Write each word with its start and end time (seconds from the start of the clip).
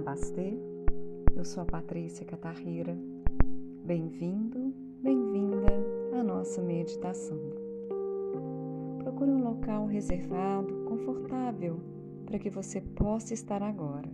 Namastê, 0.00 0.54
eu 1.36 1.44
sou 1.44 1.62
a 1.62 1.66
Patrícia 1.66 2.24
Catarrira. 2.24 2.96
Bem-vindo, 3.84 4.72
bem-vinda 5.02 5.66
à 6.18 6.22
nossa 6.22 6.62
meditação. 6.62 7.38
Procure 9.00 9.30
um 9.30 9.44
local 9.44 9.84
reservado, 9.84 10.72
confortável, 10.88 11.80
para 12.24 12.38
que 12.38 12.48
você 12.48 12.80
possa 12.80 13.34
estar 13.34 13.62
agora. 13.62 14.08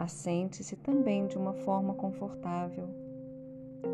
Assente-se 0.00 0.74
também 0.74 1.28
de 1.28 1.38
uma 1.38 1.52
forma 1.52 1.94
confortável. 1.94 2.88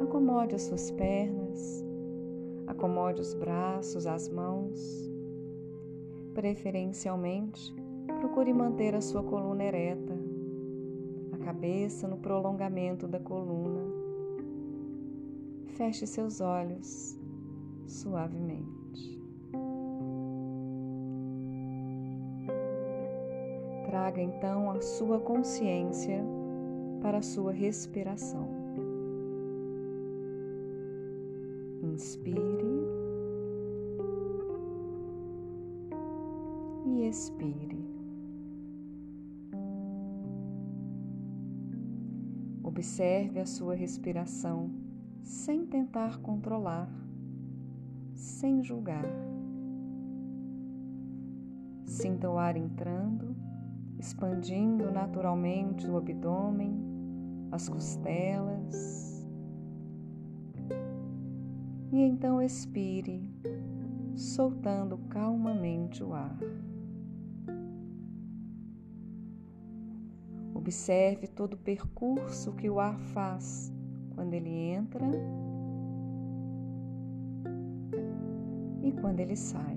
Acomode 0.02 0.54
as 0.54 0.62
suas 0.62 0.90
pernas, 0.90 1.84
acomode 2.66 3.20
os 3.20 3.34
braços, 3.34 4.06
as 4.06 4.26
mãos. 4.26 4.80
Preferencialmente, 6.32 7.81
procure 8.22 8.52
manter 8.54 8.94
a 8.94 9.00
sua 9.00 9.24
coluna 9.24 9.64
ereta, 9.64 10.16
a 11.32 11.38
cabeça 11.38 12.06
no 12.06 12.18
prolongamento 12.18 13.08
da 13.08 13.18
coluna. 13.18 13.82
Feche 15.74 16.06
seus 16.06 16.40
olhos 16.40 17.18
suavemente. 17.84 19.20
Traga 23.86 24.22
então 24.22 24.70
a 24.70 24.80
sua 24.80 25.18
consciência 25.18 26.22
para 27.00 27.18
a 27.18 27.22
sua 27.22 27.50
respiração. 27.50 28.48
Inspire 31.82 32.86
e 36.86 37.08
expire. 37.08 37.81
Observe 42.72 43.38
a 43.38 43.44
sua 43.44 43.74
respiração 43.74 44.70
sem 45.22 45.66
tentar 45.66 46.22
controlar, 46.22 46.88
sem 48.14 48.64
julgar. 48.64 49.04
Sinta 51.84 52.30
o 52.30 52.38
ar 52.38 52.56
entrando, 52.56 53.36
expandindo 53.98 54.90
naturalmente 54.90 55.86
o 55.86 55.98
abdômen, 55.98 56.74
as 57.50 57.68
costelas. 57.68 59.22
E 61.92 62.00
então 62.00 62.40
expire, 62.40 63.22
soltando 64.16 64.96
calmamente 65.10 66.02
o 66.02 66.14
ar. 66.14 66.38
Observe 70.62 71.26
todo 71.26 71.54
o 71.54 71.56
percurso 71.56 72.52
que 72.52 72.70
o 72.70 72.78
ar 72.78 72.96
faz 72.96 73.72
quando 74.14 74.32
ele 74.32 74.48
entra 74.48 75.04
e 78.80 78.92
quando 78.92 79.18
ele 79.18 79.34
sai. 79.34 79.76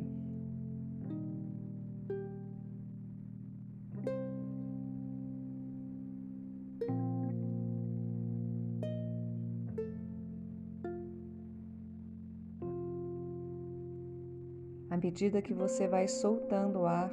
À 14.91 14.97
medida 14.97 15.41
que 15.41 15.51
você 15.51 15.87
vai 15.87 16.07
soltando 16.07 16.81
o 16.81 16.85
ar, 16.85 17.11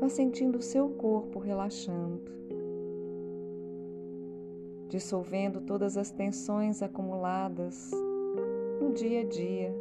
Vá 0.00 0.08
sentindo 0.08 0.56
o 0.56 0.62
seu 0.62 0.88
corpo 0.88 1.38
relaxando, 1.38 2.22
dissolvendo 4.88 5.60
todas 5.60 5.98
as 5.98 6.10
tensões 6.10 6.82
acumuladas 6.82 7.90
no 8.80 8.94
dia 8.94 9.20
a 9.20 9.24
dia, 9.24 9.74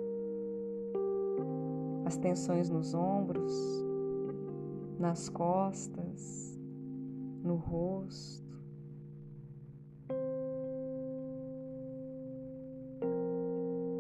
as 2.05 2.17
tensões 2.17 2.69
nos 2.69 2.93
ombros, 2.93 3.53
nas 4.99 5.29
costas, 5.29 6.59
no 7.41 7.55
rosto. 7.55 8.59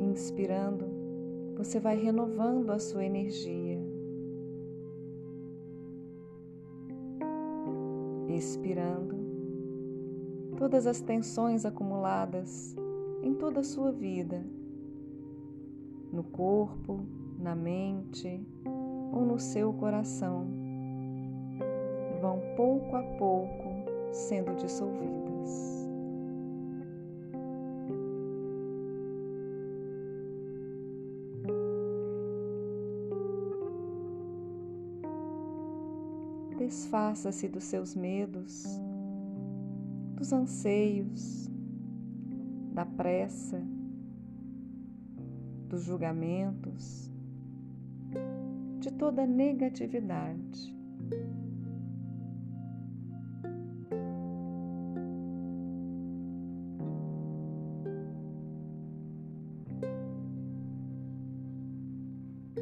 Inspirando, 0.01 0.85
você 1.55 1.79
vai 1.79 1.95
renovando 1.95 2.71
a 2.71 2.79
sua 2.79 3.05
energia. 3.05 3.78
Expirando 8.35 9.15
todas 10.57 10.85
as 10.85 10.99
tensões 10.99 11.65
acumuladas 11.65 12.75
em 13.23 13.33
toda 13.33 13.61
a 13.61 13.63
sua 13.63 13.91
vida, 13.91 14.45
no 16.11 16.23
corpo, 16.23 17.05
na 17.37 17.55
mente 17.55 18.45
ou 19.13 19.25
no 19.25 19.39
seu 19.39 19.71
coração, 19.73 20.47
vão 22.21 22.41
pouco 22.55 22.95
a 22.95 23.03
pouco 23.17 23.69
sendo 24.11 24.55
dissolvidas. 24.55 25.78
Desfaça-se 36.69 37.47
dos 37.47 37.63
seus 37.63 37.95
medos, 37.95 38.63
dos 40.15 40.31
anseios, 40.31 41.49
da 42.71 42.85
pressa, 42.85 43.59
dos 45.67 45.81
julgamentos, 45.81 47.11
de 48.79 48.93
toda 48.93 49.25
negatividade. 49.25 50.77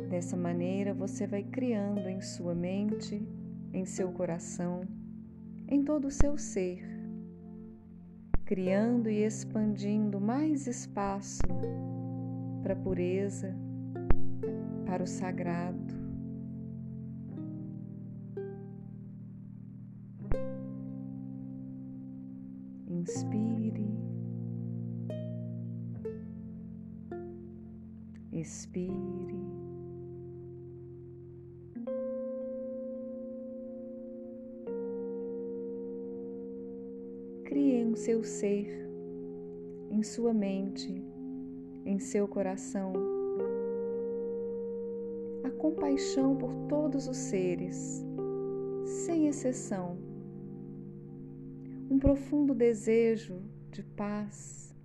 Dessa 0.10 0.38
maneira, 0.38 0.94
você 0.94 1.28
vai 1.28 1.44
criando 1.44 2.08
em 2.08 2.22
sua 2.22 2.56
mente 2.56 3.22
em 3.78 3.86
seu 3.86 4.12
coração, 4.12 4.82
em 5.68 5.84
todo 5.84 6.08
o 6.08 6.12
seu 6.12 6.36
ser, 6.36 6.84
criando 8.44 9.08
e 9.08 9.24
expandindo 9.24 10.20
mais 10.20 10.66
espaço 10.66 11.44
para 12.64 12.74
a 12.74 12.76
pureza, 12.76 13.56
para 14.84 15.04
o 15.04 15.08
sagrado. 15.08 15.96
Inspire, 22.90 23.92
expire. 28.32 29.57
Seu 37.98 38.24
ser, 38.24 38.88
em 39.90 40.04
sua 40.04 40.32
mente, 40.32 41.04
em 41.84 41.98
seu 41.98 42.28
coração, 42.28 42.94
a 45.44 45.50
compaixão 45.50 46.36
por 46.36 46.54
todos 46.70 47.08
os 47.08 47.18
seres, 47.18 48.06
sem 48.86 49.28
exceção, 49.28 49.98
um 51.90 51.98
profundo 51.98 52.54
desejo 52.54 53.42
de 53.72 53.82
paz, 53.82 54.76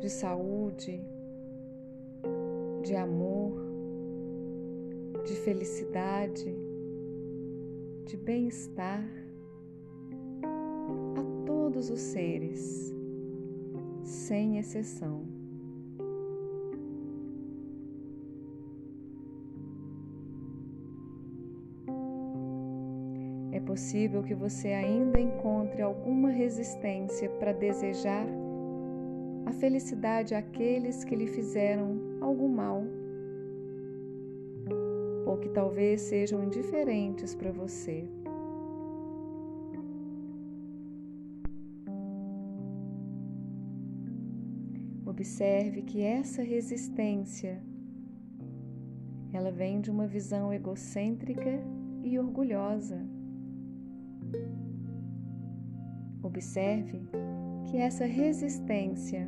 de 0.00 0.10
saúde, 0.10 1.00
de 2.82 2.94
amor, 2.94 3.56
de 5.24 5.34
felicidade, 5.36 6.54
de 8.04 8.16
bem-estar 8.18 9.25
todos 11.76 11.90
os 11.90 12.00
seres, 12.00 12.90
sem 14.02 14.56
exceção. 14.56 15.24
É 23.52 23.60
possível 23.60 24.22
que 24.22 24.34
você 24.34 24.68
ainda 24.68 25.20
encontre 25.20 25.82
alguma 25.82 26.30
resistência 26.30 27.28
para 27.28 27.52
desejar 27.52 28.26
a 29.44 29.52
felicidade 29.52 30.34
àqueles 30.34 31.04
que 31.04 31.14
lhe 31.14 31.26
fizeram 31.26 32.00
algum 32.22 32.48
mal 32.48 32.82
ou 35.26 35.36
que 35.36 35.50
talvez 35.50 36.00
sejam 36.00 36.42
indiferentes 36.42 37.34
para 37.34 37.52
você. 37.52 38.08
Observe 45.16 45.80
que 45.80 46.02
essa 46.02 46.42
resistência 46.42 47.58
ela 49.32 49.50
vem 49.50 49.80
de 49.80 49.90
uma 49.90 50.06
visão 50.06 50.52
egocêntrica 50.52 51.58
e 52.02 52.18
orgulhosa. 52.18 53.00
Observe 56.22 57.08
que 57.64 57.78
essa 57.78 58.04
resistência 58.04 59.26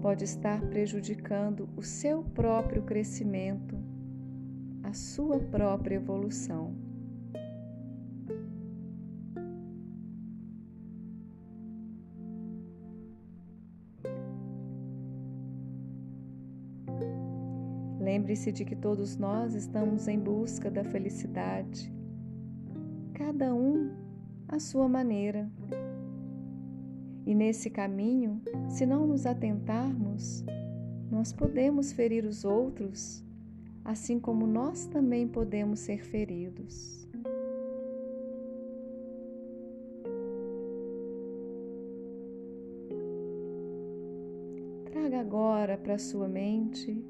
pode 0.00 0.22
estar 0.22 0.60
prejudicando 0.68 1.68
o 1.76 1.82
seu 1.82 2.22
próprio 2.22 2.84
crescimento, 2.84 3.76
a 4.84 4.92
sua 4.92 5.40
própria 5.40 5.96
evolução. 5.96 6.76
Lembre-se 18.30 18.52
de 18.52 18.64
que 18.64 18.76
todos 18.76 19.16
nós 19.16 19.56
estamos 19.56 20.06
em 20.06 20.16
busca 20.16 20.70
da 20.70 20.84
felicidade, 20.84 21.92
cada 23.12 23.52
um 23.52 23.90
à 24.46 24.60
sua 24.60 24.88
maneira. 24.88 25.50
E 27.26 27.34
nesse 27.34 27.68
caminho, 27.68 28.40
se 28.68 28.86
não 28.86 29.04
nos 29.04 29.26
atentarmos, 29.26 30.44
nós 31.10 31.32
podemos 31.32 31.90
ferir 31.90 32.24
os 32.24 32.44
outros, 32.44 33.24
assim 33.84 34.20
como 34.20 34.46
nós 34.46 34.86
também 34.86 35.26
podemos 35.26 35.80
ser 35.80 36.04
feridos. 36.04 37.08
Traga 44.84 45.18
agora 45.18 45.76
para 45.76 45.98
sua 45.98 46.28
mente 46.28 47.04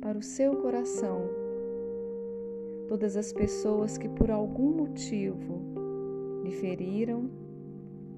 para 0.00 0.18
o 0.18 0.22
seu 0.22 0.56
coração 0.56 1.28
todas 2.88 3.16
as 3.16 3.32
pessoas 3.32 3.96
que 3.96 4.08
por 4.08 4.32
algum 4.32 4.72
motivo 4.72 5.62
lhe 6.42 6.50
feriram, 6.50 7.30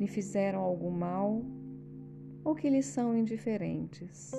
lhe 0.00 0.06
fizeram 0.06 0.60
algum 0.60 0.90
mal 0.90 1.42
ou 2.42 2.54
que 2.54 2.70
lhe 2.70 2.82
são 2.82 3.14
indiferentes. 3.14 4.32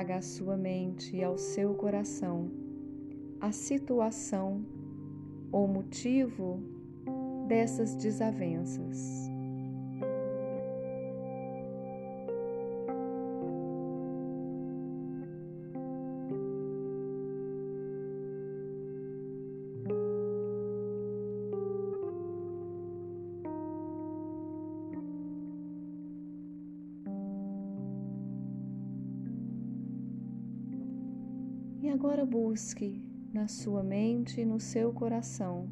Traga 0.00 0.16
à 0.16 0.22
sua 0.22 0.56
mente 0.56 1.14
e 1.14 1.22
ao 1.22 1.36
seu 1.36 1.74
coração 1.74 2.50
a 3.38 3.52
situação 3.52 4.64
ou 5.52 5.68
motivo 5.68 6.58
dessas 7.46 7.94
desavenças. 7.96 9.30
E 31.90 31.92
agora 31.92 32.24
busque 32.24 33.02
na 33.34 33.48
sua 33.48 33.82
mente 33.82 34.40
e 34.40 34.44
no 34.44 34.60
seu 34.60 34.92
coração. 34.92 35.68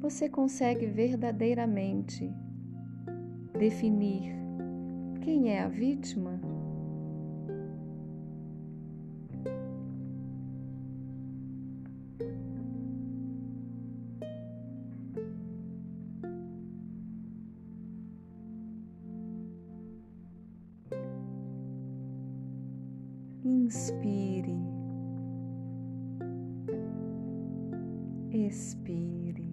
Você 0.00 0.30
consegue 0.30 0.86
verdadeiramente 0.86 2.32
definir 3.52 4.34
quem 5.20 5.50
é 5.50 5.60
a 5.60 5.68
vítima? 5.68 6.40
Inspire. 23.74 24.54
Expire. 28.30 29.50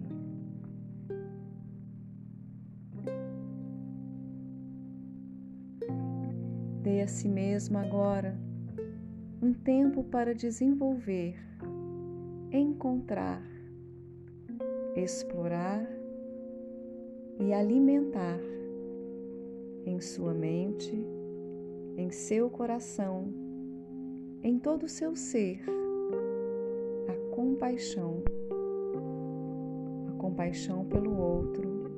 Dê 6.82 7.00
a 7.00 7.06
si 7.06 7.28
mesmo 7.30 7.78
agora 7.78 8.38
um 9.40 9.54
tempo 9.54 10.04
para 10.04 10.34
desenvolver, 10.34 11.34
encontrar, 12.52 13.42
explorar 14.96 15.88
e 17.38 17.54
alimentar 17.54 18.38
em 19.86 19.98
sua 19.98 20.34
mente, 20.34 20.92
em 21.96 22.10
seu 22.10 22.50
coração 22.50 23.49
em 24.42 24.58
todo 24.58 24.84
o 24.84 24.88
seu 24.88 25.14
ser 25.14 25.62
a 27.08 27.34
compaixão, 27.34 28.22
a 30.08 30.12
compaixão 30.18 30.84
pelo 30.84 31.14
outro, 31.16 31.90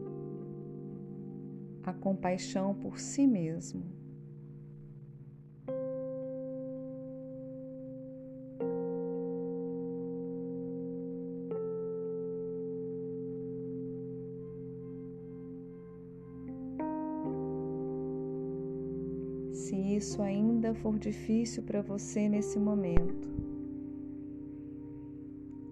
a 1.84 1.92
compaixão 1.92 2.74
por 2.74 2.98
si 2.98 3.26
mesmo. 3.26 4.01
Isso 20.02 20.20
ainda 20.20 20.74
for 20.74 20.98
difícil 20.98 21.62
para 21.62 21.80
você 21.80 22.28
nesse 22.28 22.58
momento. 22.58 23.28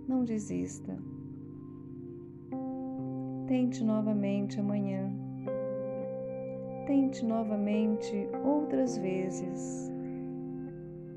Não 0.07 0.25
desista. 0.25 0.97
Tente 3.49 3.83
novamente 3.83 4.61
amanhã. 4.61 5.13
Tente 6.87 7.25
novamente 7.25 8.29
outras 8.45 8.97
vezes, 8.97 9.91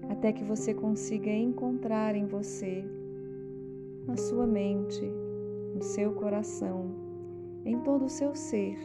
até 0.09 0.33
que 0.33 0.43
você 0.43 0.73
consiga 0.73 1.29
encontrar 1.29 2.15
em 2.15 2.25
você, 2.25 2.83
na 4.07 4.17
sua 4.17 4.47
mente, 4.47 5.03
no 5.75 5.83
seu 5.83 6.13
coração, 6.13 6.91
em 7.63 7.79
todo 7.81 8.05
o 8.05 8.09
seu 8.09 8.33
ser, 8.35 8.77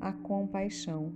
a 0.00 0.12
compaixão. 0.12 1.12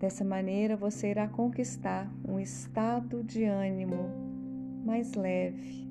Dessa 0.00 0.24
maneira 0.24 0.78
você 0.78 1.10
irá 1.10 1.28
conquistar 1.28 2.10
um 2.26 2.40
estado 2.40 3.22
de 3.22 3.44
ânimo 3.44 4.08
mais 4.82 5.12
leve, 5.12 5.86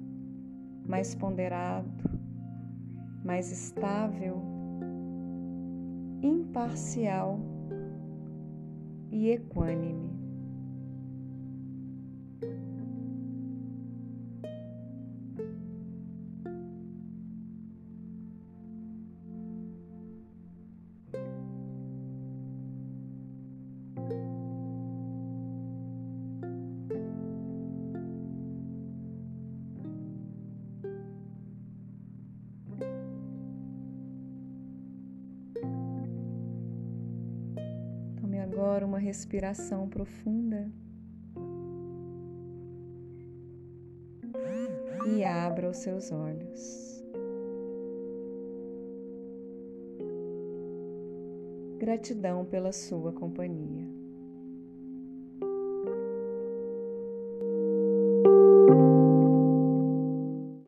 mais 0.83 1.13
ponderado, 1.13 2.09
mais 3.23 3.51
estável, 3.51 4.41
imparcial 6.23 7.39
e 9.11 9.29
equânime. 9.29 10.09
uma 38.99 39.05
respiração 39.05 39.87
profunda. 39.87 40.69
E 45.15 45.23
abra 45.23 45.69
os 45.69 45.77
seus 45.77 46.11
olhos. 46.11 47.01
Gratidão 51.79 52.43
pela 52.43 52.73
sua 52.73 53.13
companhia. 53.13 53.98